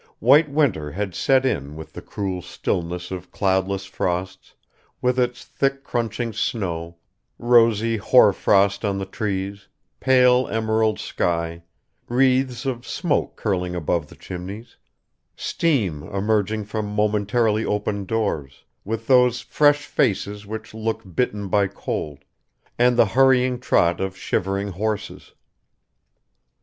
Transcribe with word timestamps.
WHITE 0.17 0.49
WINTER 0.49 0.89
HAD 0.93 1.13
SET 1.13 1.45
IN 1.45 1.75
WITH 1.75 1.93
THE 1.93 2.01
CRUEL 2.01 2.41
stillness 2.41 3.11
of 3.11 3.29
cloudless 3.31 3.85
frosts, 3.85 4.55
with 4.99 5.19
its 5.19 5.45
thick 5.45 5.83
crunching 5.83 6.33
snow, 6.33 6.97
rosy 7.37 7.97
hoarfrost 7.99 8.83
on 8.83 8.97
the 8.97 9.05
trees, 9.05 9.67
pale 9.99 10.47
emerald 10.47 10.99
sky, 10.99 11.61
wreaths 12.09 12.65
of 12.65 12.87
smoke 12.87 13.35
curling 13.35 13.75
above 13.75 14.07
the 14.07 14.15
chimneys, 14.15 14.75
steam 15.35 16.01
emerging 16.01 16.65
from 16.65 16.87
momentarily 16.87 17.63
opened 17.63 18.07
doors, 18.07 18.63
with 18.83 19.05
those 19.05 19.41
fresh 19.41 19.85
faces 19.85 20.47
which 20.47 20.73
look 20.73 21.03
bitten 21.13 21.47
by 21.47 21.67
cold, 21.67 22.25
and 22.79 22.97
the 22.97 23.05
hurried 23.05 23.61
trot 23.61 24.01
of 24.01 24.17
shivering 24.17 24.69
horses. 24.69 25.35